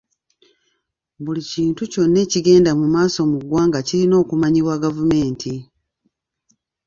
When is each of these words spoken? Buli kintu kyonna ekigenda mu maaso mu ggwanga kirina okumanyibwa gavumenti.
Buli 1.23 1.41
kintu 1.51 1.81
kyonna 1.91 2.19
ekigenda 2.25 2.71
mu 2.79 2.85
maaso 2.93 3.19
mu 3.31 3.37
ggwanga 3.41 3.79
kirina 3.87 4.15
okumanyibwa 4.23 4.75
gavumenti. 4.83 5.53